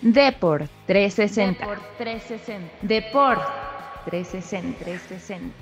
[0.00, 1.58] Deport 360.
[1.58, 2.78] Deport 360.
[2.82, 3.42] Deport
[4.04, 4.84] 360.
[4.84, 5.54] 360.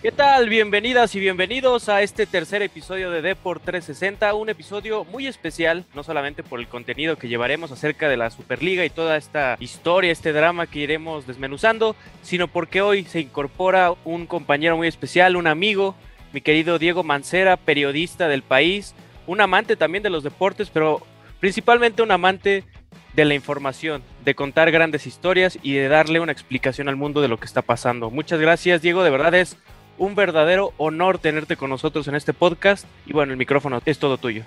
[0.00, 0.48] ¿Qué tal?
[0.48, 6.04] Bienvenidas y bienvenidos a este tercer episodio de Deport 360, un episodio muy especial, no
[6.04, 10.32] solamente por el contenido que llevaremos acerca de la Superliga y toda esta historia, este
[10.32, 15.96] drama que iremos desmenuzando, sino porque hoy se incorpora un compañero muy especial, un amigo,
[16.32, 18.94] mi querido Diego Mancera, periodista del país,
[19.26, 21.02] un amante también de los deportes, pero
[21.44, 22.64] principalmente un amante
[23.12, 27.28] de la información, de contar grandes historias y de darle una explicación al mundo de
[27.28, 28.08] lo que está pasando.
[28.08, 29.58] Muchas gracias, Diego, de verdad es
[29.98, 34.16] un verdadero honor tenerte con nosotros en este podcast y bueno, el micrófono es todo
[34.16, 34.42] tuyo.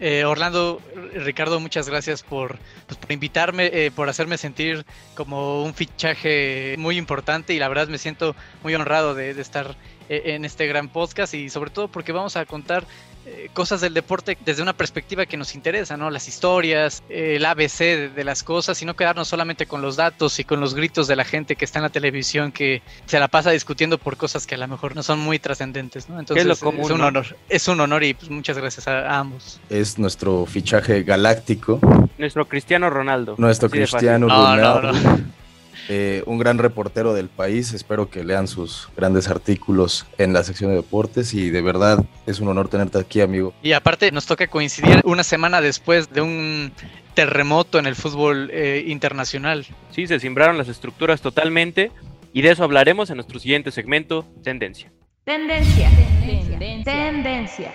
[0.00, 0.80] Eh, Orlando,
[1.14, 2.58] Ricardo, muchas gracias por,
[2.88, 7.86] pues, por invitarme, eh, por hacerme sentir como un fichaje muy importante y la verdad
[7.86, 9.76] me siento muy honrado de, estar
[10.08, 12.84] eh, en este gran podcast y sobre todo porque vamos a contar
[13.32, 16.10] eh, cosas del deporte desde una perspectiva que nos interesa, ¿no?
[16.10, 17.78] Las historias, el ABC
[18.12, 21.14] de, las cosas y no quedarnos solamente con los datos y con los gritos de
[21.14, 24.56] la gente que está en la televisión que se la pasa discutiendo por cosas que
[24.56, 26.18] a lo mejor no son muy trascendentes, ¿no?
[26.18, 29.60] Entonces es, un honor, es un honor y pues, muchas gracias a, ambos.
[29.70, 31.78] Es nuestro fichaje galáctico.
[32.18, 33.36] Nuestro Cristiano Ronaldo.
[33.38, 34.92] Nuestro Cristiano Ronaldo.
[35.88, 37.72] Eh, un gran reportero del país.
[37.72, 42.40] Espero que lean sus grandes artículos en la sección de deportes y de verdad es
[42.40, 43.52] un honor tenerte aquí, amigo.
[43.62, 46.72] Y aparte nos toca coincidir una semana después de un
[47.14, 49.66] terremoto en el fútbol eh, internacional.
[49.90, 51.90] Sí, se simbraron las estructuras totalmente
[52.32, 54.92] y de eso hablaremos en nuestro siguiente segmento, Tendencia.
[55.24, 55.90] Tendencia.
[56.24, 56.84] Tendencia.
[56.84, 57.74] Tendencia.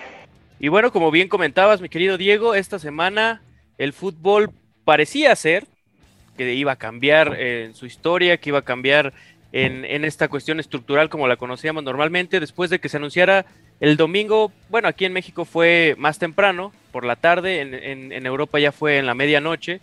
[0.58, 3.42] Y bueno, como bien comentabas, mi querido Diego, esta semana
[3.78, 4.50] el fútbol
[4.84, 5.66] parecía ser
[6.36, 9.12] que iba a cambiar en su historia, que iba a cambiar
[9.52, 13.46] en, esta cuestión estructural como la conocíamos normalmente, después de que se anunciara
[13.80, 18.58] el domingo, bueno, aquí en México fue más temprano, por la tarde, en, en Europa
[18.58, 19.80] ya fue en la medianoche,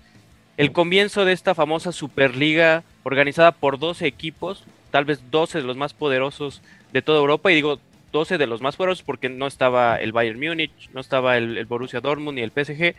[0.57, 5.77] el comienzo de esta famosa Superliga organizada por 12 equipos, tal vez 12 de los
[5.77, 7.79] más poderosos de toda Europa, y digo
[8.11, 11.65] 12 de los más poderosos porque no estaba el Bayern Múnich, no estaba el, el
[11.65, 12.95] Borussia Dortmund ni el PSG,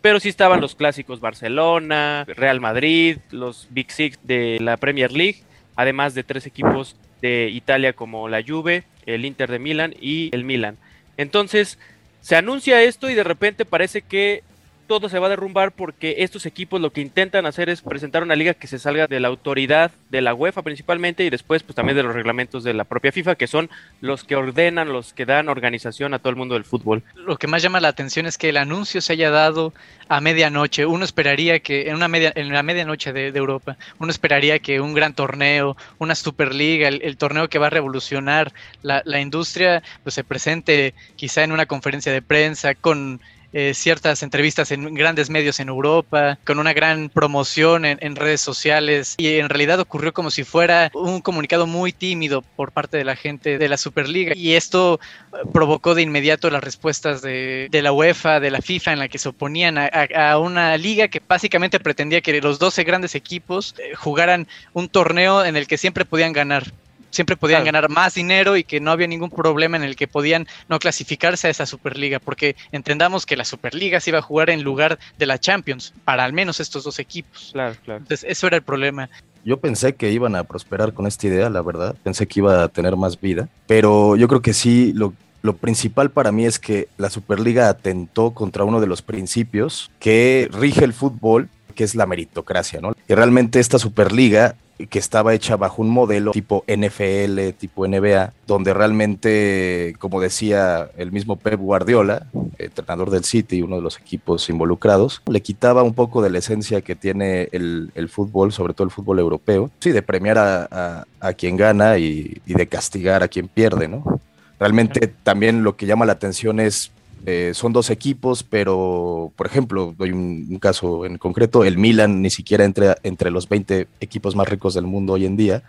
[0.00, 5.42] pero sí estaban los clásicos Barcelona, Real Madrid, los Big Six de la Premier League,
[5.76, 10.44] además de tres equipos de Italia como la Juve, el Inter de Milán y el
[10.44, 10.76] Milan.
[11.16, 11.78] Entonces,
[12.20, 14.42] se anuncia esto y de repente parece que
[14.88, 18.34] todo se va a derrumbar porque estos equipos lo que intentan hacer es presentar una
[18.34, 21.96] liga que se salga de la autoridad de la UEFA principalmente y después pues también
[21.96, 25.48] de los reglamentos de la propia FIFA que son los que ordenan, los que dan
[25.48, 27.04] organización a todo el mundo del fútbol.
[27.14, 29.74] Lo que más llama la atención es que el anuncio se haya dado
[30.08, 30.86] a medianoche.
[30.86, 34.94] Uno esperaría que en una media en la medianoche de, Europa, uno esperaría que un
[34.94, 40.14] gran torneo, una superliga, el, el torneo que va a revolucionar la, la industria, pues
[40.14, 43.20] se presente quizá en una conferencia de prensa con
[43.52, 49.14] eh, ciertas entrevistas en grandes medios en Europa, con una gran promoción en, redes sociales.
[49.16, 53.16] Y en realidad ocurrió como si fuera un comunicado muy tímido por parte de la
[53.16, 54.34] gente de la Superliga.
[54.36, 55.00] Y esto
[55.32, 59.18] eh, provocó de inmediato las respuestas de, la UEFA, de la FIFA en la que
[59.18, 64.46] se oponían a, una liga que básicamente pretendía que los 12 grandes equipos eh, jugaran
[64.72, 66.64] un torneo en el que siempre podían ganar
[67.10, 70.46] siempre podían ganar más dinero y que no había ningún problema en el que podían
[70.68, 74.62] no clasificarse a esa Superliga, porque entendamos que la Superliga se iba a jugar en
[74.62, 77.50] lugar de la Champions, para al menos estos dos equipos.
[77.52, 78.00] Claro, claro.
[78.00, 79.08] Entonces, eso era el problema.
[79.44, 81.96] Yo pensé que iban a prosperar con esta idea, la verdad.
[82.02, 86.10] Pensé que iba a tener más vida, pero yo creo que sí, lo, lo principal
[86.10, 90.92] para mí es que la Superliga atentó contra uno de los principios que rige el
[90.92, 92.94] fútbol, que es la meritocracia, ¿no?
[93.06, 94.56] Y realmente esta Superliga
[94.86, 101.10] que estaba hecha bajo un modelo tipo NFL, tipo NBA, donde realmente, como decía el
[101.10, 102.26] mismo Pep Guardiola,
[102.58, 106.80] entrenador del City, uno de los equipos involucrados, le quitaba un poco de la esencia
[106.80, 111.04] que tiene el, fútbol, sobre todo el fútbol europeo, sí, de premiar a,
[111.36, 114.20] quien gana y, y, de castigar a quien pierde, ¿no?
[114.58, 116.90] Realmente también lo que llama la atención es
[117.26, 122.30] eh, son dos equipos, pero, por ejemplo, doy un, caso en concreto, el Milan ni
[122.30, 125.62] siquiera entra entre los 20 equipos más ricos del mundo hoy en día,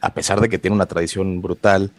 [0.00, 1.90] a pesar de que tiene una tradición brutal,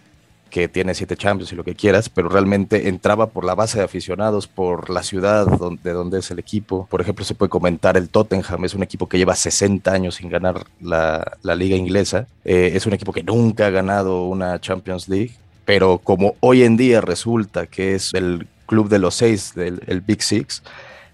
[0.50, 3.86] que tiene siete Champions y lo que quieras, pero realmente entraba por la base de
[3.86, 6.88] aficionados, por la ciudad donde, de donde es el equipo.
[6.90, 10.30] Por ejemplo, se puede comentar el Tottenham, es un equipo que lleva 60 años sin
[10.30, 15.34] ganar la, liga inglesa, eh, es un equipo que nunca ha ganado una Champions League,
[15.66, 20.02] pero como hoy en día resulta que es el club de los seis, del el
[20.02, 20.62] Big Six,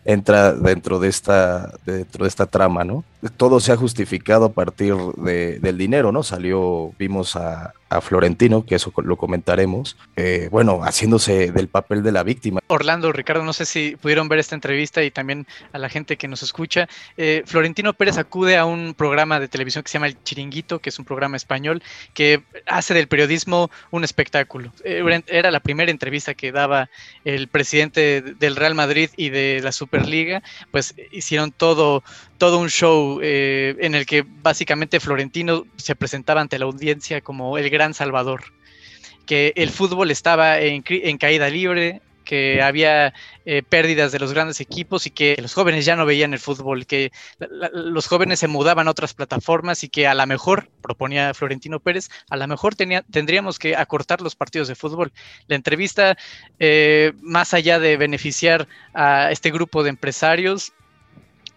[0.04, 3.04] entra dentro de esta, dentro de esta trama, ¿no?
[3.38, 6.22] Todo se ha justificado a partir de, del dinero, ¿no?
[6.22, 12.24] Salió, vimos a, Florentino, que eso lo comentaremos, eh, bueno, haciéndose del papel de la
[12.24, 12.62] víctima.
[12.68, 16.28] Orlando, Ricardo, no sé si pudieron ver esta entrevista y también a la gente que
[16.28, 16.88] nos escucha.
[17.18, 20.90] Eh, Florentino Pérez acude a un programa de televisión que se llama El Chiringuito, que
[20.90, 21.82] es un programa español
[22.14, 24.72] que hace del periodismo un espectáculo.
[24.84, 26.90] Eh, era la primera entrevista que daba
[27.24, 30.42] el presidente del Real Madrid y de la Superliga,
[30.72, 32.04] pues hicieron todo,
[32.38, 37.70] todo un show en el que básicamente Florentino se presentaba ante la audiencia como el
[37.70, 38.44] gran salvador,
[39.26, 40.82] que el fútbol estaba en,
[41.18, 43.14] caída libre, que había
[43.46, 46.88] eh, pérdidas de los grandes equipos y que los jóvenes ya no veían el fútbol,
[46.88, 47.12] que
[47.72, 52.10] los jóvenes se mudaban a otras plataformas y que a lo mejor, proponía Florentino Pérez,
[52.30, 55.14] a lo mejor tendríamos que acortar los partidos de fútbol.
[55.48, 56.18] La entrevista,
[56.60, 60.74] eh, más allá de beneficiar a este grupo de empresarios,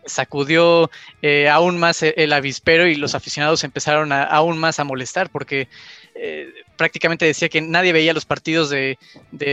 [0.08, 0.90] sacudió
[1.22, 5.69] eh, aún más e-, el avispero y los aficionados empezaron aún más a molestar porque
[6.14, 8.99] eh, prácticamente decía que nadie veía los partidos de,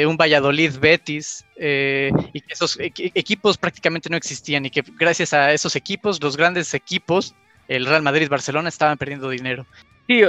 [0.08, 5.54] un Valladolid Betis eh, y que esos equipos prácticamente no existían y que gracias a
[5.54, 7.36] esos equipos, los grandes equipos,
[7.68, 9.66] el Real Madrid, Barcelona, estaban perdiendo dinero.
[10.08, 10.22] Sí,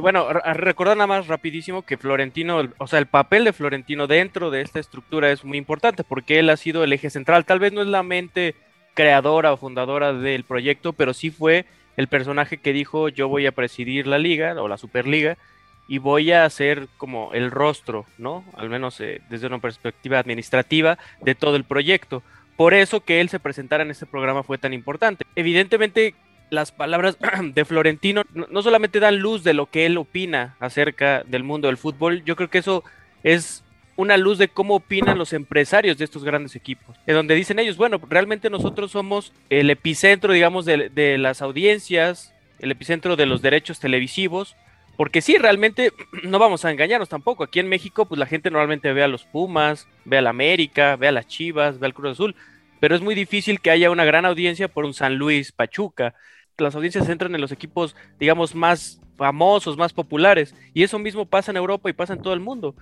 [0.00, 4.62] bueno, recordar nada más rapidísimo que Florentino, o sea, el papel de Florentino dentro de
[4.62, 7.44] esta estructura es muy importante porque él ha sido el eje central.
[7.44, 8.54] Tal vez no es la mente
[8.98, 11.66] creadora o fundadora del proyecto, pero sí fue
[11.96, 15.38] el personaje que dijo yo voy a presidir la liga o la Superliga
[15.86, 18.44] y voy a ser como el rostro, ¿no?
[18.56, 22.24] Al menos eh, desde una perspectiva administrativa de todo el proyecto.
[22.56, 25.24] Por eso que él se presentara en este programa fue tan importante.
[25.36, 26.16] Evidentemente
[26.50, 27.18] las palabras
[27.54, 31.76] de Florentino no solamente dan luz de lo que él opina acerca del mundo del
[31.76, 32.82] fútbol, yo creo que eso
[33.22, 33.62] es
[33.98, 37.76] una luz de cómo opinan los empresarios de estos grandes equipos, en donde dicen ellos,
[37.76, 43.80] bueno, realmente nosotros somos el epicentro, digamos, de, las audiencias, el epicentro de los derechos
[43.80, 44.54] televisivos,
[44.96, 45.92] porque sí, realmente
[46.22, 47.42] no vamos a engañarnos tampoco.
[47.42, 50.94] Aquí en México, pues la gente normalmente ve a los Pumas, ve a la América,
[50.94, 52.36] ve a las Chivas, ve al Cruz Azul,
[52.78, 56.14] pero es muy difícil que haya una gran audiencia por un San Luis, Pachuca.
[56.56, 61.50] Las audiencias entran en los equipos, digamos, más famosos, más populares, y eso mismo pasa
[61.50, 62.76] en Europa y pasa en todo el mundo.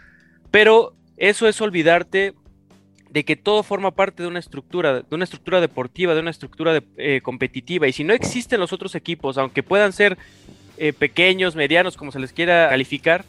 [0.50, 2.34] Pero eso es olvidarte
[3.10, 6.82] de que todo forma parte de una estructura, de una estructura deportiva, de una estructura
[6.96, 7.88] eh, competitiva.
[7.88, 10.18] Y si no existen los otros equipos, aunque puedan ser
[10.76, 13.24] eh, pequeños, medianos, como se les quiera calificar,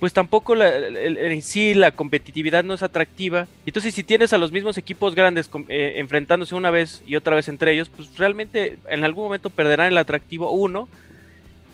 [0.00, 3.48] pues tampoco en sí la competitividad no es atractiva.
[3.66, 7.48] Entonces, si tienes a los mismos equipos grandes eh, enfrentándose una vez y otra vez
[7.48, 10.88] entre ellos, pues realmente en algún momento perderán el atractivo uno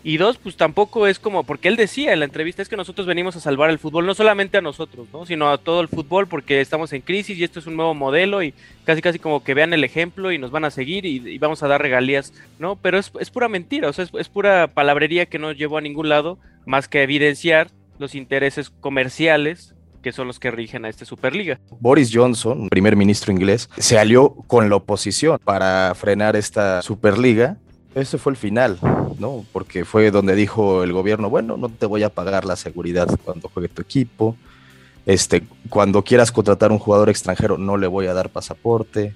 [0.07, 3.07] y dos, pues tampoco es como, porque él decía en la entrevista, es que nosotros
[3.07, 5.25] venimos a salvar el fútbol, no solamente a nosotros, ¿no?
[5.25, 8.43] sino a todo el fútbol, porque estamos en crisis y esto es un nuevo modelo
[8.43, 8.53] y
[8.83, 11.67] casi casi como que vean el ejemplo y nos van a seguir y, vamos a
[11.67, 12.75] dar regalías, ¿no?
[12.75, 16.37] Pero es, pura mentira, o sea, es, pura palabrería que no llevó a ningún lado
[16.67, 19.73] más que evidenciar los intereses comerciales
[20.03, 21.59] que son los que rigen a esta Superliga.
[21.79, 27.57] Boris Johnson, primer ministro inglés, se alió con la oposición para frenar esta Superliga
[27.95, 28.77] ese fue el final,
[29.19, 29.45] ¿no?
[29.51, 33.49] Porque fue donde dijo el gobierno, bueno, no te voy a pagar la seguridad cuando
[33.49, 34.35] juegue tu equipo.
[35.05, 39.13] Este, cuando quieras contratar un jugador extranjero, no le voy a dar pasaporte.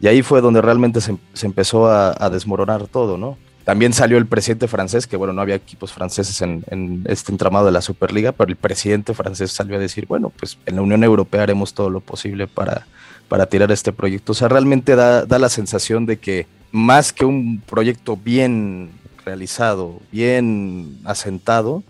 [0.00, 3.38] Y ahí fue donde realmente se, empezó a, desmoronar todo, ¿no?
[3.64, 7.66] También salió el presidente francés, que bueno, no había equipos franceses en, en, este entramado
[7.66, 11.02] de la Superliga, pero el presidente francés salió a decir, bueno, pues en la Unión
[11.02, 12.86] Europea haremos todo lo posible para,
[13.28, 14.32] para tirar este proyecto.
[14.32, 18.90] O sea, realmente da, da la sensación de que más que un proyecto bien
[19.24, 21.82] realizado, bien asentado,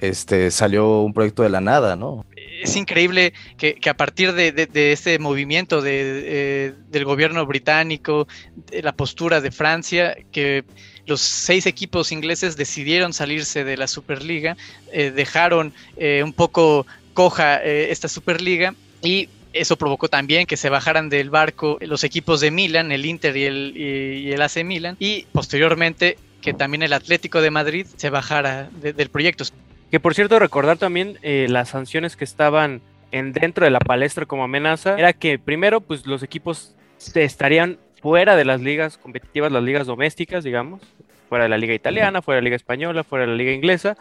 [0.00, 2.26] este, salió un proyecto de la nada, ¿no?
[2.62, 8.26] Es increíble que, a partir de, de, este movimiento de, del gobierno británico,
[8.70, 10.64] de la postura de Francia, que
[11.06, 14.56] los seis equipos ingleses decidieron salirse de la Superliga,
[14.92, 20.68] eh, dejaron eh, un poco coja eh, esta Superliga y eso provocó también que se
[20.68, 24.96] bajaran del barco los equipos de Milan, el Inter y el, y, el AC Milan,
[24.98, 29.44] y posteriormente que también el Atlético de Madrid se bajara del proyecto.
[29.90, 32.82] Que por cierto, recordar también eh, las sanciones que estaban
[33.12, 36.74] en dentro de la palestra como amenaza, era que primero, pues los equipos
[37.14, 40.82] estarían fuera de las ligas competitivas, las ligas domésticas, digamos,
[41.28, 43.96] fuera de la liga italiana, fuera de la liga española, fuera de la liga inglesa.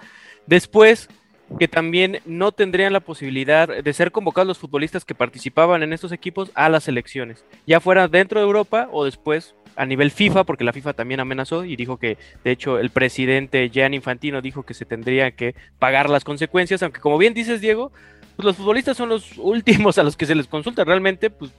[0.48, 1.10] Después,
[1.60, 6.12] que también no tendrían la posibilidad de ser convocados los futbolistas que participaban en estos
[6.12, 10.64] equipos a las selecciones, ya fuera dentro de Europa o después a nivel FIFA, porque
[10.64, 14.74] la FIFA también amenazó y dijo que, de hecho, el presidente Gian Infantino dijo que
[14.74, 17.92] se tendría que pagar las consecuencias, aunque como bien dices, Diego,
[18.36, 21.52] pues los futbolistas son los últimos a los que se les consulta, realmente, pues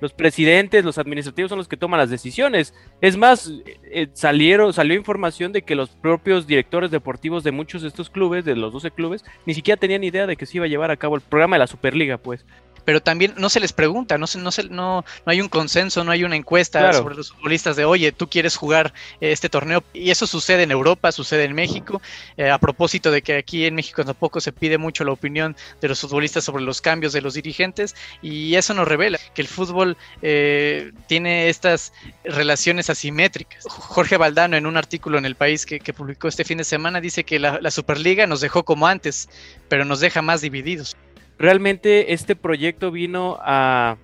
[0.00, 2.74] los presidentes, los administrativos son los que toman las decisiones.
[3.00, 3.52] Es más,
[3.84, 8.44] eh, salieron, salió información de que los propios directores deportivos de muchos de estos clubes,
[8.44, 10.96] de los 12 clubes, ni siquiera tenían idea de que se iba a llevar a
[10.96, 12.44] cabo el programa de la Superliga, pues
[12.86, 16.04] pero también no se les pregunta, no, se, no, se, no, no hay un consenso,
[16.04, 19.82] no hay una encuesta sobre los futbolistas de, oye, tú quieres jugar este torneo.
[19.92, 22.00] Y eso sucede en Europa, sucede en México.
[22.36, 25.88] Eh, a propósito de que aquí en México tampoco se pide mucho la opinión de
[25.88, 27.96] los futbolistas sobre los cambios de los dirigentes.
[28.22, 33.64] Y eso nos revela que el fútbol eh, tiene estas relaciones asimétricas.
[33.68, 37.24] Jorge Valdano, en un artículo en El País que, publicó este fin de semana, dice
[37.24, 39.28] que la Superliga nos dejó como antes,
[39.68, 40.96] pero nos deja más divididos
[41.38, 43.96] realmente este proyecto vino a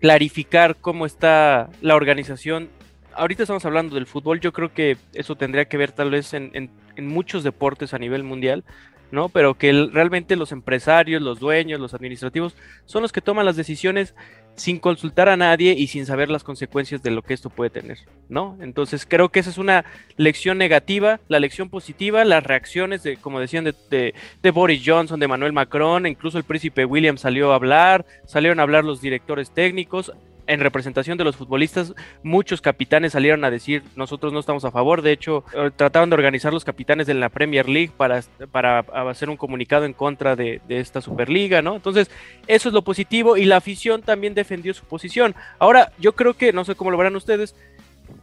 [0.00, 2.68] clarificar cómo está la organización.
[3.14, 6.70] Ahorita estamos hablando del fútbol, yo creo que eso tendría que ver tal vez en,
[6.98, 8.64] muchos deportes a nivel mundial,
[9.10, 9.28] ¿no?
[9.28, 14.14] Pero que realmente los empresarios, los dueños, los administrativos son los que toman las decisiones
[14.56, 17.98] sin consultar a nadie y sin saber las consecuencias de lo que esto puede tener,
[18.28, 18.56] ¿no?
[18.60, 19.84] Entonces creo que esa es una
[20.16, 25.28] lección negativa, la lección positiva, las reacciones de, como decían, de, de, Boris Johnson, de
[25.28, 30.12] Manuel Macron, incluso el príncipe William salió a hablar, salieron a hablar los directores técnicos,
[30.46, 35.02] en representación de los futbolistas, muchos capitanes salieron a decir nosotros no estamos a favor.
[35.02, 39.28] De hecho, eh, trataron de organizar los capitanes de la Premier League para, para hacer
[39.30, 41.76] un comunicado en contra de, esta Superliga, ¿no?
[41.76, 42.10] Entonces,
[42.46, 45.34] eso es lo positivo y la afición también defendió su posición.
[45.58, 47.54] Ahora, yo creo que, no sé cómo lo verán ustedes,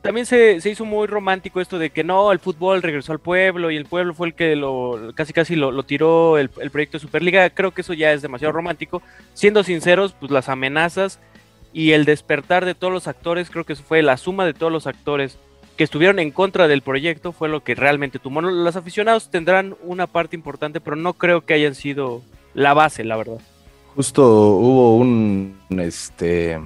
[0.02, 3.78] también se, hizo muy romántico esto de que no, el fútbol regresó al pueblo y
[3.78, 7.02] el pueblo fue el que lo casi casi lo, lo tiró el, el proyecto de
[7.02, 7.50] Superliga.
[7.50, 9.02] Creo que eso ya es demasiado romántico.
[9.34, 11.20] Siendo sinceros, pues las amenazas
[11.74, 14.88] y el despertar de todos los actores, creo que fue la suma de todos los
[14.88, 15.38] actores
[15.76, 18.42] que estuvieron en contra del proyecto, fue lo que realmente tomó.
[18.42, 22.22] Los aficionados tendrán una parte importante, pero no creo que hayan sido
[22.54, 23.40] la base, la verdad.
[23.96, 26.60] Justo hubo un, este,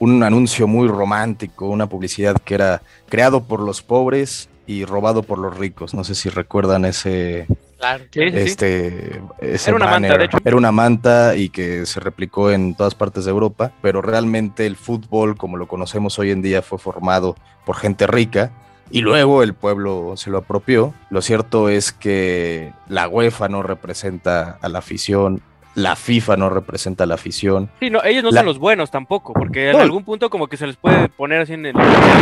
[0.00, 5.38] un anuncio muy romántico, una publicidad que era creado por los pobres y robado por
[5.38, 5.94] los ricos.
[5.94, 7.46] No sé si recuerdan ese,
[7.78, 10.38] Claro, este, era una manta, de hecho.
[10.44, 14.76] Era una manta y que se replicó en todas partes de Europa, pero realmente el
[14.76, 18.50] fútbol, como lo conocemos hoy en día, fue formado por gente rica
[18.90, 20.92] y luego el pueblo se lo apropió.
[21.10, 25.40] Lo cierto es que la UEFA no representa a la afición,
[25.74, 27.70] la FIFA no representa a la afición.
[27.78, 30.66] Sí, no, ellos no son los buenos tampoco, porque en algún punto como que se
[30.66, 31.74] les puede poner así en el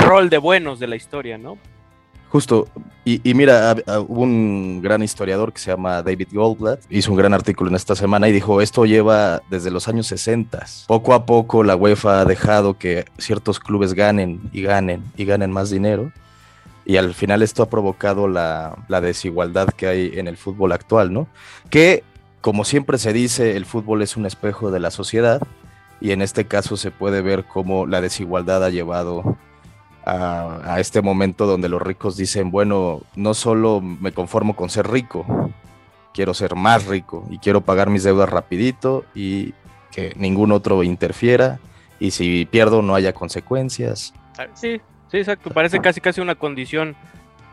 [0.04, 1.56] rol de buenos de la historia, ¿no?
[2.28, 2.68] Justo,
[3.04, 3.76] y, mira,
[4.08, 7.94] hubo un gran historiador que se llama David Goldblatt, hizo un gran artículo en esta
[7.94, 10.66] semana y dijo, esto lleva desde los años 60.
[10.88, 15.52] Poco a poco la UEFA ha dejado que ciertos clubes ganen y ganen y ganen
[15.52, 16.10] más dinero.
[16.84, 21.28] Y al final esto ha provocado la desigualdad que hay en el fútbol actual, ¿no?
[21.70, 22.02] Que,
[22.40, 25.40] como siempre se dice, el fútbol es un espejo de la sociedad
[26.00, 29.36] y en este caso se puede ver cómo la desigualdad ha llevado
[30.06, 35.50] a, este momento donde los ricos dicen, bueno, no solo me conformo con ser rico,
[36.14, 39.52] quiero ser más rico y quiero pagar mis deudas rapidito y
[39.90, 41.58] que ningún otro interfiera
[41.98, 44.14] y si pierdo no haya consecuencias.
[44.54, 46.94] Sí, sí, exacto, parece casi casi una condición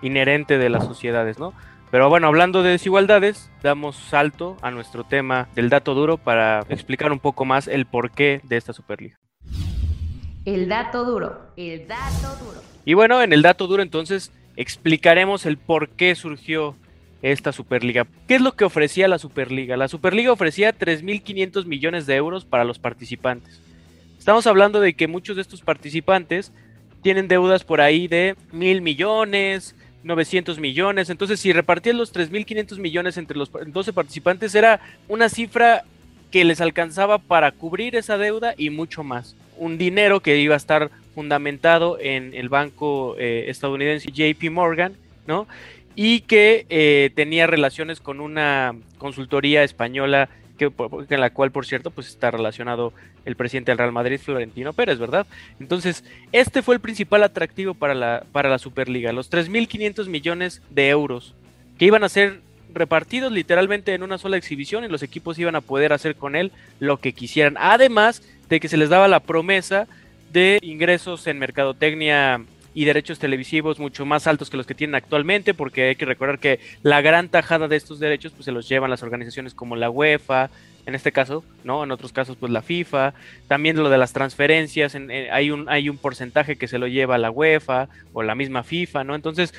[0.01, 1.53] inherente de las sociedades, ¿no?
[1.89, 7.12] Pero bueno, hablando de desigualdades, damos salto a nuestro tema del dato duro para explicar
[7.12, 9.23] un poco más el porqué de esta Superliga.
[10.45, 11.39] El dato duro.
[11.55, 12.62] El dato duro.
[12.85, 16.75] Y bueno, en el dato duro entonces explicaremos el por qué surgió
[17.21, 18.05] esta Superliga.
[18.27, 19.77] ¿Qué es lo que ofrecía la Superliga?
[19.77, 23.62] La Superliga ofrecía 3.500 millones de euros para los participantes.
[24.19, 26.51] Estamos hablando de que muchos de estos participantes
[27.01, 31.09] tienen deudas por ahí de mil millones, 900 millones.
[31.09, 35.85] Entonces, si repartían los 3.500 millones entre los 12 participantes, era una cifra
[36.31, 40.57] que les alcanzaba para cubrir esa deuda y mucho más un dinero que iba a
[40.57, 44.93] estar fundamentado en el banco eh, estadounidense JP Morgan,
[45.27, 45.48] ¿no?
[45.95, 50.72] Y que eh, tenía relaciones con una consultoría española que,
[51.10, 52.93] en la cual, por cierto, pues está relacionado
[53.25, 55.25] el presidente del Real Madrid, Florentino Pérez, ¿verdad?
[55.60, 60.89] Entonces, este fue el principal atractivo para la, para la Superliga, los 3.500 millones de
[60.89, 61.33] euros
[61.77, 62.41] que iban a ser
[62.74, 66.51] repartidos literalmente en una sola exhibición y los equipos iban a poder hacer con él
[66.79, 67.55] lo que quisieran.
[67.60, 69.88] Además de que se les daba la promesa
[70.31, 72.41] de ingresos en mercadotecnia
[72.73, 76.39] y derechos televisivos mucho más altos que los que tienen actualmente, porque hay que recordar
[76.39, 79.89] que la gran tajada de estos derechos pues se los llevan las organizaciones como la
[79.89, 80.50] UEFA,
[80.85, 81.83] en este caso, ¿no?
[81.83, 83.13] En otros casos pues la FIFA,
[83.47, 87.17] también lo de las transferencias, eh, hay un hay un porcentaje que se lo lleva
[87.17, 89.15] la UEFA o la misma FIFA, ¿no?
[89.15, 89.53] Entonces,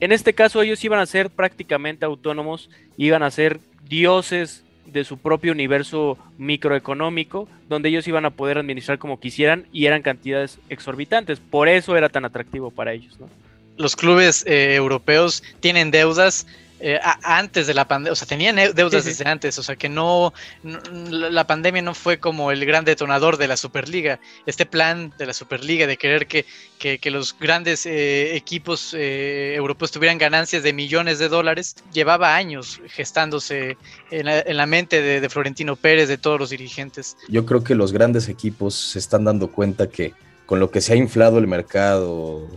[0.00, 5.18] en este caso ellos iban a ser prácticamente autónomos, iban a ser dioses de su
[5.18, 11.40] propio universo microeconómico, donde ellos iban a poder administrar como quisieran y eran cantidades exorbitantes.
[11.40, 13.16] Por eso era tan atractivo para ellos.
[13.76, 16.46] Los clubes eh, europeos tienen deudas
[16.80, 20.32] eh, antes de la pandemia, o sea, tenían deudas desde antes, o sea, que no,
[20.62, 24.18] la pandemia no fue como el gran detonador de la Superliga.
[24.46, 26.46] Este plan de la Superliga de querer que,
[26.78, 32.80] que, los grandes eh, equipos eh, europeos tuvieran ganancias de millones de dólares, llevaba años
[32.88, 33.76] gestándose
[34.10, 37.16] en la, mente de, de Florentino Pérez, de todos los dirigentes.
[37.28, 40.14] Yo creo que los grandes equipos se están dando cuenta que
[40.46, 42.48] con lo que se ha inflado el mercado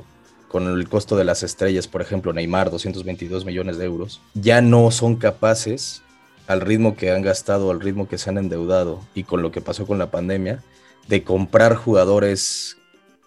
[0.53, 4.91] con el costo de las estrellas, por ejemplo, Neymar, 222 millones de euros, ya no
[4.91, 6.03] son capaces,
[6.45, 9.61] al ritmo que han gastado, al ritmo que se han endeudado y con lo que
[9.61, 10.63] pasó con la pandemia,
[11.07, 12.77] de comprar jugadores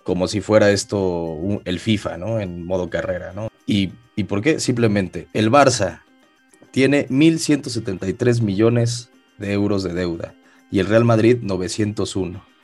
[0.05, 2.39] como si fuera esto el FIFA, ¿no?
[2.39, 3.49] En modo carrera, ¿no?
[3.67, 4.61] ¿Y, ¿Y por qué?
[4.61, 6.03] Simplemente, el Barça
[6.71, 10.37] tiene 1.173 millones de euros de deuda
[10.71, 12.56] y el Real Madrid 901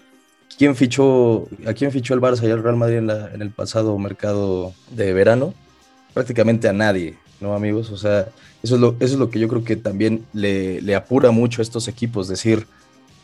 [0.58, 4.74] ¿Quién fichó, ¿A quién fichó el Barça y el Real Madrid en, el pasado mercado
[4.90, 5.54] de verano?
[6.14, 7.90] Prácticamente a nadie, ¿no, amigos?
[7.90, 8.28] O sea,
[8.62, 11.64] eso es lo, eso es lo que yo creo que también le, apura mucho a
[11.64, 12.66] estos equipos, decir,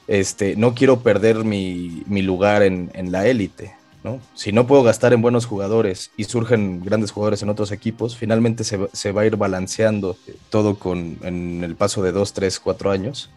[0.07, 4.21] este, no quiero perder mi, lugar en, la élite, ¿no?
[4.35, 8.65] Si no puedo gastar en buenos jugadores y surgen grandes jugadores en otros equipos, finalmente
[8.65, 10.17] se, se va a ir balanceando
[10.49, 13.31] todo con, en el paso de dos, tres, cuatro años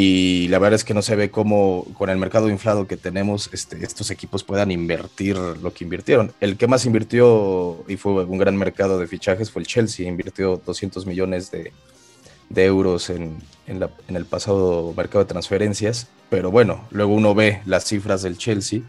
[0.00, 3.50] y la verdad es que no se ve cómo con el mercado inflado que tenemos
[3.52, 6.32] este, estos equipos puedan invertir lo que invirtieron.
[6.40, 10.62] El que más invirtió y fue un gran mercado de fichajes fue el Chelsea, invirtió
[10.64, 11.72] 200 millones de,
[12.54, 13.82] euros en, en,
[14.14, 18.82] el pasado mercado de transferencias, pero bueno, luego uno ve las cifras del Chelsea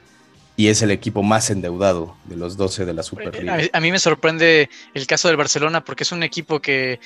[0.59, 3.57] y es el equipo más endeudado de los 12 de la Superliga.
[3.71, 6.99] A, mí me sorprende el caso del Barcelona porque es un equipo que,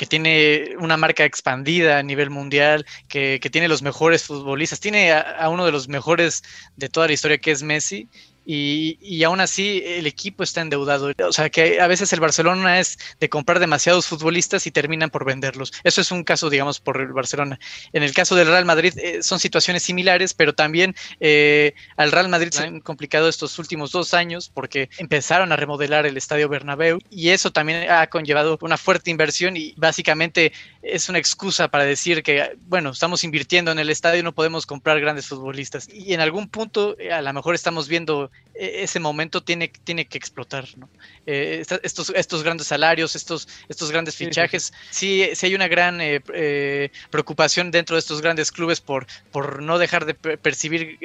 [0.00, 5.46] que tiene una marca expandida a nivel mundial, que, tiene los mejores futbolistas, tiene a,
[5.50, 6.42] uno de los mejores
[6.74, 8.08] de toda la historia que es Messi,
[8.44, 11.12] y, y, aún así el equipo está endeudado.
[11.26, 15.24] O sea que a veces el Barcelona es de comprar demasiados futbolistas y terminan por
[15.24, 15.72] venderlos.
[15.84, 17.58] Eso es un caso, digamos, por el Barcelona.
[17.92, 22.28] En el caso del Real Madrid eh, son situaciones similares, pero también eh, al Real
[22.28, 26.98] Madrid se han complicado estos últimos dos años porque empezaron a remodelar el Estadio Bernabéu
[27.10, 32.22] y eso también ha conllevado una fuerte inversión y básicamente es una excusa para decir
[32.22, 35.88] que, bueno, estamos invirtiendo en el estadio y no podemos comprar grandes futbolistas.
[35.92, 40.06] Y en algún punto, eh, a lo mejor estamos viendo e, ese momento tiene, tiene
[40.06, 40.88] que explotar, ¿no?
[41.26, 46.20] Eh, estos, estos grandes salarios, estos, estos grandes fichajes, sí, sí, hay una gran eh,
[46.34, 50.98] eh, preocupación dentro de estos grandes clubes por, por no dejar de percibir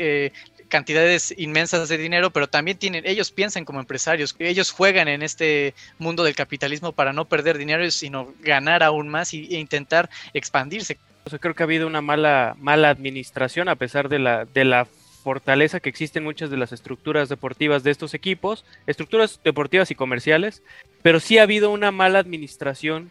[0.67, 5.73] cantidades inmensas de dinero, pero también tienen, ellos piensan como empresarios, ellos juegan en este
[5.99, 10.97] mundo del capitalismo para no perder dinero, sino ganar aún más e intentar expandirse.
[11.39, 14.88] creo que ha habido una mala, mala administración a pesar de la, de la
[15.25, 19.95] fortaleza que existe en muchas de las estructuras deportivas de estos equipos, estructuras deportivas y
[19.95, 20.61] comerciales,
[21.01, 23.09] pero sí ha habido una mala administración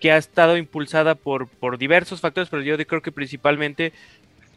[0.00, 3.92] que ha estado impulsada por, por diversos factores, pero yo creo que principalmente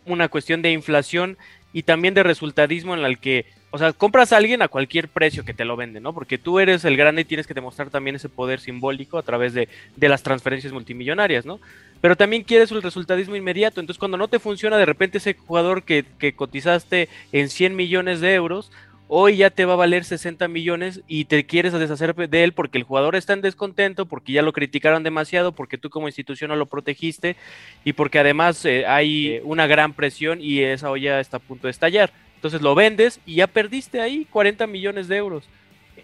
[0.05, 1.39] una cuestión de inflación
[1.73, 5.43] y también de resultadismo en el que, o sea, compras a alguien a cualquier precio
[5.43, 6.13] que te lo vende, ¿no?
[6.13, 9.55] Porque tú eres el grande y tienes que demostrar también ese poder simbólico a través
[9.55, 11.59] de, de las transferencias multimillonarias, ¿no?
[12.01, 13.79] Pero también quieres el resultadismo inmediato.
[13.79, 16.03] Entonces, cuando no te funciona, de repente ese jugador que,
[16.35, 18.71] cotizaste en 100 millones de euros,
[19.07, 22.77] hoy ya te va a valer 60 millones y te quieres deshacer de él porque
[22.77, 26.55] el jugador está en descontento, porque ya lo criticaron demasiado, porque tú como institución no
[26.55, 27.35] lo protegiste
[27.83, 31.71] y porque además eh, hay una gran presión y esa olla está a punto de
[31.71, 32.11] estallar.
[32.35, 35.47] Entonces lo vendes y ya perdiste ahí 40 millones de euros.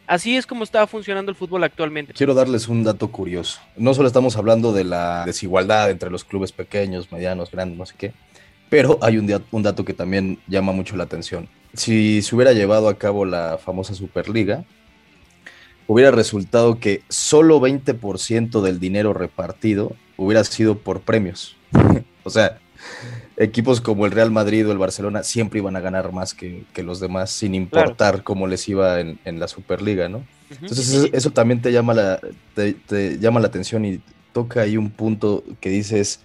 [0.07, 2.13] Así es como está funcionando el fútbol actualmente.
[2.13, 3.59] Quiero darles un dato curioso.
[3.75, 7.93] No solo estamos hablando de la desigualdad entre los clubes pequeños, medianos, grandes, no sé
[7.97, 8.13] qué,
[8.69, 11.49] pero hay un, un dato que también llama mucho la atención.
[11.73, 14.63] Si se hubiera llevado a cabo la famosa Superliga,
[15.87, 21.57] hubiera resultado que solo 20% del dinero repartido hubiera sido por premios.
[22.23, 22.59] o sea,
[23.37, 26.99] equipos como el Real Madrid o el Barcelona siempre iban a ganar más que, los
[26.99, 30.25] demás, sin importar cómo les iba en, la Superliga, ¿no?
[30.49, 32.19] Entonces eso, también te llama, la,
[32.55, 34.01] te, llama la atención y
[34.33, 36.21] toca ahí un punto que dices,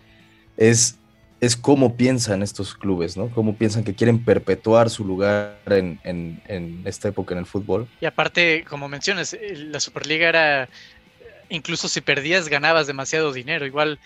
[0.57, 0.98] es,
[1.40, 3.29] es cómo piensan estos clubes, ¿no?
[3.31, 7.88] Cómo piensan que quieren perpetuar su lugar en, en esta época en el fútbol.
[8.01, 10.68] Y aparte, como mencionas, la Superliga era
[11.51, 13.66] incluso si perdías ganabas demasiado dinero.
[13.66, 13.98] Igual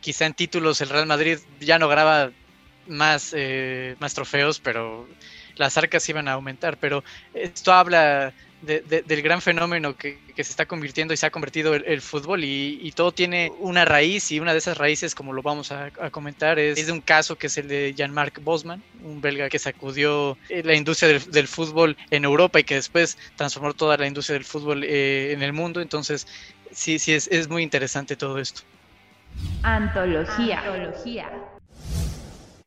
[0.00, 2.30] quizá en títulos el Real Madrid ya no ganaba
[2.86, 5.06] más, eh, más trofeos, pero
[5.56, 6.76] las arcas iban a aumentar.
[6.78, 8.32] Pero esto habla
[8.64, 13.12] del gran fenómeno que, se está convirtiendo y se ha convertido el, fútbol y, todo
[13.12, 16.92] tiene una raíz y una de esas raíces, como lo vamos a, comentar, es, de
[16.92, 21.20] un caso que es el de Jan-Marc Bosman, un belga que sacudió eh, la industria
[21.20, 25.42] del, fútbol en Europa y que después transformó toda la industria del fútbol eh, en
[25.42, 25.80] el mundo.
[25.80, 26.26] Entonces,
[26.72, 28.62] sí, sí, es, es muy interesante todo esto.
[29.62, 30.62] Antología.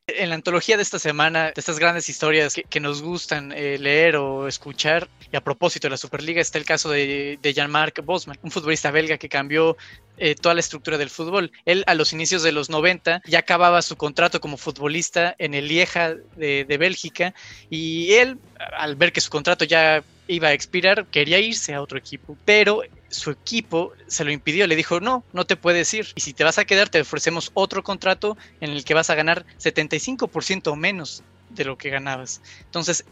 [0.08, 4.16] En la antología de esta semana, de estas grandes historias que, nos gustan eh, leer
[4.16, 8.50] o escuchar, y a propósito de la Superliga, está el caso de, Jean-Marc Bosman, un
[8.50, 9.76] futbolista belga que cambió
[10.16, 11.52] eh, toda la estructura del fútbol.
[11.66, 15.68] Él a los inicios de los 90 ya acababa su contrato como futbolista en el
[15.68, 17.34] Lieja de Bélgica
[17.68, 18.38] y él,
[18.78, 22.82] al ver que su contrato ya iba a expirar, quería irse a otro equipo, pero
[23.08, 26.06] su equipo se lo impidió, le dijo, no, no te puedes ir.
[26.14, 29.14] Y si te vas a quedar, te ofrecemos otro contrato en el que vas a
[29.14, 32.42] ganar 75% menos de lo que ganabas.
[32.60, 33.04] Entonces,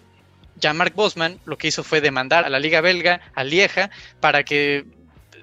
[0.60, 4.84] Jean-Marc Bosman lo que hizo fue demandar a la Liga Belga, a Lieja, para que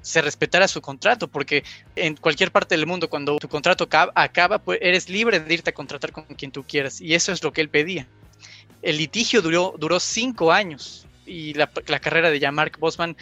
[0.01, 1.63] se respetara su contrato, porque
[1.95, 5.73] en cualquier parte del mundo, cuando tu contrato acaba, pues eres libre de irte a
[5.73, 7.01] contratar con quien tú quieras.
[7.01, 8.05] Y eso es lo que él pedía.
[8.81, 13.15] El litigio duró, duró cinco años y la, carrera de Jean-Marc Bosman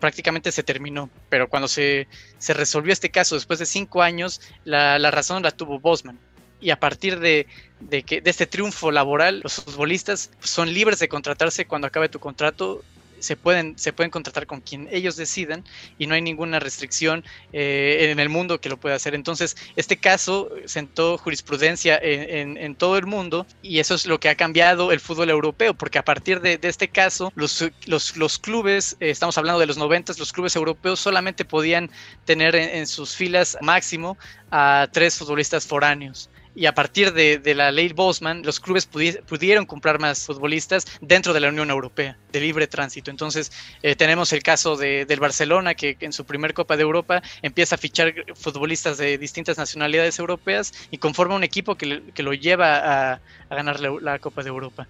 [0.00, 1.10] prácticamente se terminó.
[1.28, 2.06] Pero cuando se,
[2.48, 6.18] resolvió este caso después de cinco años, la, razón la tuvo Bosman.
[6.60, 7.46] Y a partir de,
[7.80, 12.18] de, que, de este triunfo laboral, los futbolistas son libres de contratarse cuando acabe tu
[12.18, 12.82] contrato
[13.18, 15.64] se pueden, se pueden contratar con quien ellos decidan
[15.98, 19.14] y no hay ninguna restricción eh, en el mundo que lo pueda hacer.
[19.14, 24.34] Entonces, este caso sentó jurisprudencia en, todo el mundo y eso es lo que ha
[24.34, 29.38] cambiado el fútbol europeo, porque a partir de, este caso, los, los, clubes, eh, estamos
[29.38, 31.90] hablando de los 90, los clubes europeos solamente podían
[32.24, 34.18] tener en sus filas máximo
[34.50, 40.00] a tres futbolistas foráneos y a partir de, la ley Bosman, los clubes pudieron comprar
[40.00, 43.10] más futbolistas dentro de la Unión Europea, de libre tránsito.
[43.10, 47.22] Entonces, eh, tenemos el caso de, del Barcelona, que en su primer Copa de Europa
[47.42, 53.12] empieza a fichar futbolistas de distintas nacionalidades europeas y conforma un equipo que, lo lleva
[53.12, 54.88] a, ganar la, Copa de Europa.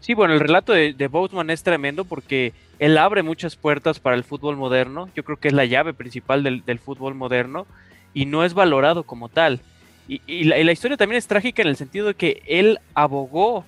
[0.00, 4.16] Sí, bueno, el relato de, de Bosman es tremendo porque él abre muchas puertas para
[4.16, 5.10] el fútbol moderno.
[5.14, 7.66] Yo creo que es la llave principal del, del fútbol moderno
[8.14, 9.60] y no es valorado como tal.
[10.08, 13.66] Y, la, historia también es trágica en el sentido de que él abogó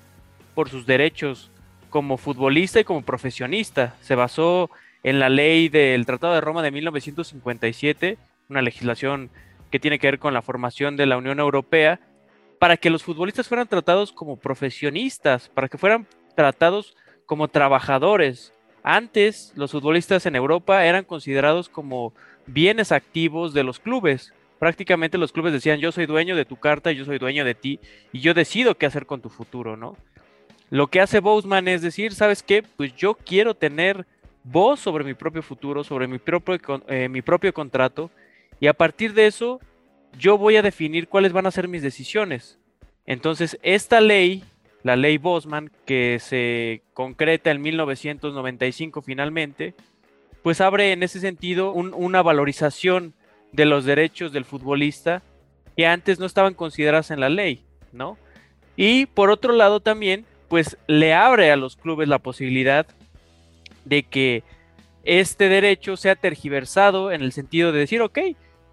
[0.55, 1.50] por sus derechos
[1.90, 3.94] como futbolista y como profesionista.
[4.00, 4.70] Se basó
[5.03, 8.16] en la ley del Tratado de Roma de 1957,
[8.48, 9.29] una legislación
[9.70, 12.00] que tiene que ver con la formación de la Unión Europea,
[12.59, 18.55] para que los futbolistas fueran tratados como profesionistas, para que fueran tratados como trabajadores.
[18.83, 22.14] Antes los futbolistas en Europa eran considerados como
[22.46, 26.92] bienes activos de los clubes prácticamente los clubes decían, yo soy dueño de tu carta,
[26.92, 27.81] yo soy dueño de ti,
[28.12, 29.96] y yo decido qué hacer con tu futuro, ¿no?
[30.68, 32.62] Lo que hace Boseman es decir, ¿sabes qué?
[32.77, 34.07] Pues yo quiero tener
[34.44, 38.11] voz sobre mi propio futuro, sobre mi propio, eh, mi propio contrato,
[38.61, 39.61] y a partir de eso,
[40.18, 42.59] yo voy a definir cuáles van a ser mis decisiones.
[43.07, 44.44] Entonces, esta ley,
[44.83, 49.73] la ley Bosman, que se concreta en 1995 finalmente,
[50.42, 53.14] pues abre en ese sentido una valorización
[53.52, 55.22] de los derechos del futbolista
[55.76, 58.18] que antes no estaban consideradas en la ley, ¿no?
[58.76, 62.86] Y por otro lado también, pues le abre a los clubes la posibilidad
[63.84, 64.42] de que
[65.04, 68.18] este derecho sea tergiversado en el sentido de decir, ok,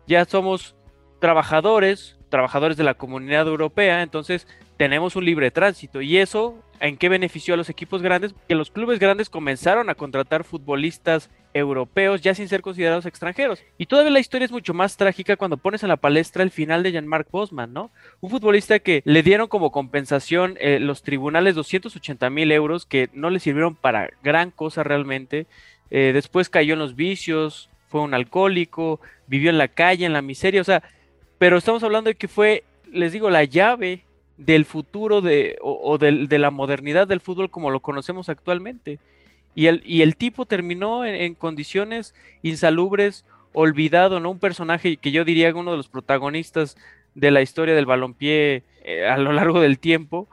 [0.07, 0.75] ya somos
[1.19, 6.01] trabajadores, trabajadores de la comunidad europea, entonces tenemos un libre tránsito.
[6.01, 8.35] ¿Y eso en qué benefició a los equipos grandes?
[8.47, 13.63] Que los clubes grandes comenzaron a contratar futbolistas europeos ya sin ser considerados extranjeros.
[13.77, 16.83] Y todavía la historia es mucho más trágica cuando pones en la palestra el final
[16.83, 17.91] de Jean-Marc Bosman, ¿no?
[18.21, 23.29] Un futbolista que le dieron como compensación eh, los tribunales 280 mil euros que no
[23.29, 25.47] le sirvieron para gran cosa realmente.
[25.89, 30.21] Eh, después cayó en los vicios, fue un alcohólico, vivió en la calle, en la
[30.21, 30.83] miseria, o sea,
[31.37, 34.03] pero estamos hablando de que fue, les digo, la llave
[34.38, 39.00] del futuro de, o, de la modernidad del fútbol como lo conocemos actualmente.
[39.56, 44.30] Y el, y el tipo terminó en, condiciones insalubres, olvidado, ¿no?
[44.30, 46.78] Un personaje que yo diría uno de los protagonistas
[47.15, 50.28] de la historia del balompié eh, a lo largo del tiempo,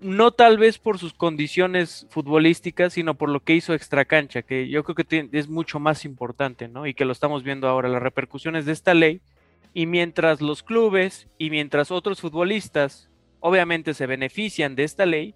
[0.00, 4.84] no tal vez por sus condiciones futbolísticas, sino por lo que hizo extracancha, que yo
[4.84, 6.86] creo que es mucho más importante, ¿no?
[6.86, 9.20] Y que lo estamos viendo ahora, las repercusiones de esta ley.
[9.72, 13.08] Y mientras los clubes y mientras otros futbolistas
[13.44, 15.34] obviamente se benefician de esta ley,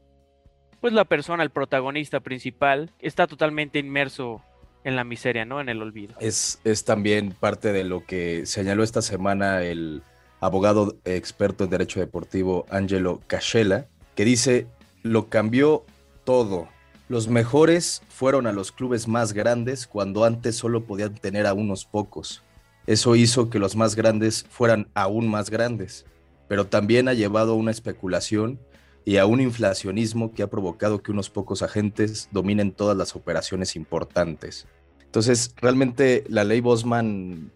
[0.81, 4.41] pues la persona, el protagonista principal, está totalmente inmerso
[4.83, 5.61] en la miseria, ¿no?
[5.61, 6.17] En el olvido.
[6.19, 10.01] Es, es también parte de lo que señaló esta semana el
[10.41, 14.69] abogado experto en derecho deportivo Angelo Cascella, que dice,
[15.03, 15.85] lo cambió
[16.25, 16.69] todo,
[17.11, 21.85] Los mejores fueron a los clubes más grandes cuando antes solo podían tener a unos
[21.85, 22.43] pocos.
[22.87, 26.07] Eso hizo que los más grandes fueran aún más grandes,
[26.49, 28.59] pero también ha llevado a una especulación
[29.05, 33.77] y a un inflacionismo que ha provocado que unos pocos agentes dominen todas las operaciones
[33.77, 34.67] importantes.
[35.05, 37.51] Entonces, realmente la ley Bosman,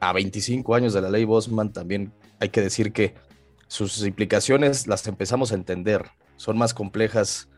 [0.00, 3.14] a 25 años de la ley Bosman, también hay que decir que
[3.66, 6.04] sus implicaciones las empezamos a entender,
[6.36, 7.48] son más complejas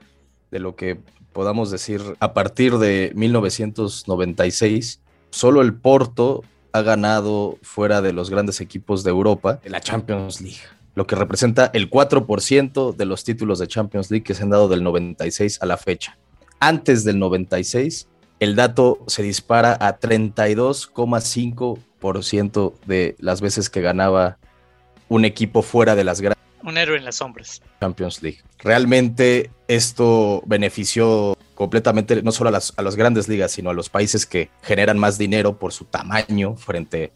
[0.51, 1.01] de lo que
[1.33, 5.01] podamos decir a partir de 1996.
[5.31, 10.59] Solo el Porto ha ganado fuera de los grandes equipos de Europa la Champions League,
[10.95, 14.69] lo que representa el 4% de los títulos de Champions League que se han dado
[14.69, 16.17] del 96 a la fecha.
[16.59, 18.09] Antes del 96,
[18.41, 24.37] el dato se dispara a 32,5% de las veces que ganaba
[25.09, 27.63] un equipo fuera de las grandes un héroe en las sombras.
[27.81, 28.39] Champions League.
[28.59, 33.91] Realmente esto benefició completamente no solo a las, a las grandes ligas, sino a los
[33.91, 37.13] países que generan más dinero por su tamaño frente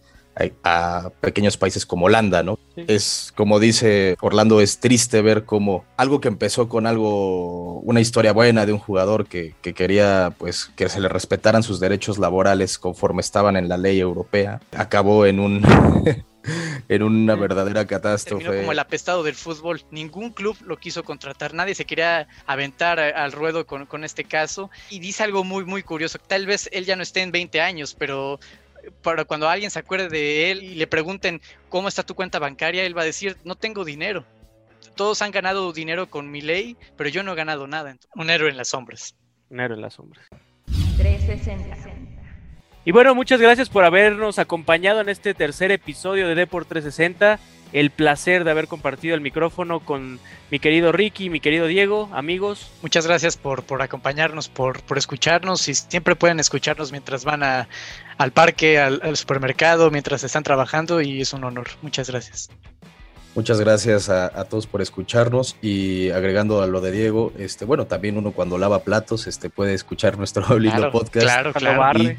[0.62, 2.58] a, pequeños países como Holanda, ¿no?
[2.76, 8.32] Es como dice Orlando, es triste ver cómo algo que empezó con algo, una historia
[8.32, 12.78] buena de un jugador que, que, quería pues que se le respetaran sus derechos laborales
[12.78, 15.62] conforme estaban en la ley europea, acabó en un
[16.88, 18.44] en una verdadera catástrofe.
[18.44, 19.82] Terminó como el apestado del fútbol.
[19.90, 24.70] Ningún club lo quiso contratar, nadie se quería aventar al ruedo con, con, este caso.
[24.90, 26.18] Y dice algo muy, muy curioso.
[26.18, 28.38] Tal vez él ya no esté en 20 años, pero
[29.02, 32.84] para cuando alguien se acuerde de él y le pregunten cómo está tu cuenta bancaria,
[32.84, 34.24] él va a decir, no tengo dinero.
[34.96, 37.96] Todos han ganado dinero con mi ley, pero yo no he ganado nada.
[38.14, 39.16] Un héroe en las sombras.
[39.50, 40.26] Un héroe en las sombras.
[40.96, 42.13] 360.
[42.86, 47.38] Y bueno, muchas gracias por habernos acompañado en este tercer episodio de Deport 360.
[47.72, 50.20] El placer de haber compartido el micrófono con
[50.50, 52.70] mi querido Ricky, mi querido Diego, amigos.
[52.82, 57.68] Muchas gracias por, por acompañarnos, por, por escucharnos y siempre pueden escucharnos mientras van a,
[58.18, 61.68] al parque, al, al supermercado, mientras están trabajando y es un honor.
[61.80, 62.50] Muchas gracias.
[63.34, 67.86] Muchas gracias a, a, todos por escucharnos y agregando a lo de Diego, este, bueno,
[67.86, 71.26] también uno cuando lava platos, este, puede escuchar nuestro lindo claro, podcast.
[71.26, 72.00] Claro, claro.
[72.00, 72.16] Y,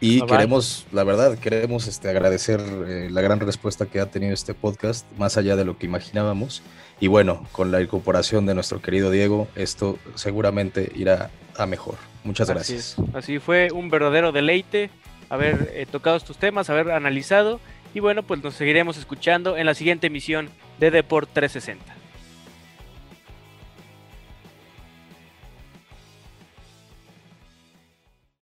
[0.00, 4.34] y no queremos, la verdad, queremos este, agradecer eh, la gran respuesta que ha tenido
[4.34, 6.62] este podcast, más allá de lo que imaginábamos.
[7.00, 11.96] Y bueno, con la incorporación de nuestro querido Diego, esto seguramente irá a mejor.
[12.24, 12.96] Muchas gracias.
[12.98, 14.90] Así, Así fue un verdadero deleite
[15.28, 17.60] haber eh, tocado estos temas, haber analizado.
[17.94, 21.94] Y bueno, pues nos seguiremos escuchando en la siguiente emisión de Deport 360.